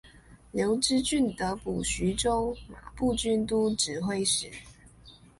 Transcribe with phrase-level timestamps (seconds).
[0.51, 4.49] 刘知俊得补徐州马步军都指挥使。